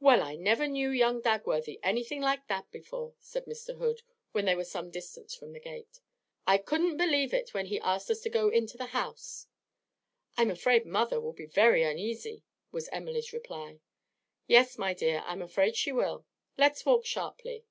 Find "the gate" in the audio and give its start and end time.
5.52-6.00